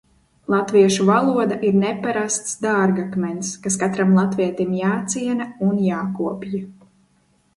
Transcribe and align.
Latviešu 0.51 1.03
valoda 1.09 1.57
ir 1.67 1.75
neparasts 1.81 2.55
dārgakmens, 2.63 3.51
kas 3.67 3.77
katram 3.83 4.17
latvietim 4.21 4.73
jāciena 4.79 5.47
un 5.67 5.79
jākopj. 5.89 6.57